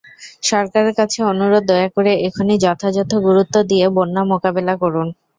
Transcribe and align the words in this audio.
সরকারের 0.43 0.93
কাছে 0.99 1.19
অনুরোধ, 1.31 1.63
দয়া 1.69 1.87
করে 1.95 2.11
এখনই 2.27 2.57
যথাযথ 2.63 3.11
গুরুত্ব 3.27 3.55
দিয়ে 3.69 3.85
বন্যা 3.97 4.21
মোকাবিলা 4.31 4.73
করুন। 4.83 5.07